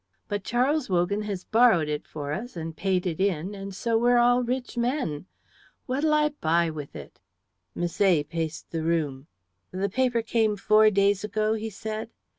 "But 0.27 0.43
Charles 0.43 0.89
Wogan 0.89 1.21
has 1.25 1.43
borrowed 1.43 1.87
it 1.87 2.07
for 2.07 2.33
us 2.33 2.57
and 2.57 2.75
paid 2.75 3.05
it 3.05 3.19
in, 3.19 3.53
and 3.53 3.71
so 3.75 3.99
we're 3.99 4.17
all 4.17 4.41
rich 4.41 4.75
men. 4.75 5.27
What'll 5.85 6.15
I 6.15 6.29
buy 6.41 6.71
with 6.71 6.95
it?" 6.95 7.19
Misset 7.77 8.27
paced 8.29 8.71
the 8.71 8.81
room. 8.81 9.27
"The 9.69 9.89
paper 9.89 10.23
came 10.23 10.57
four 10.57 10.89
days 10.89 11.23
ago?" 11.23 11.53
he 11.53 11.69
said. 11.69 12.09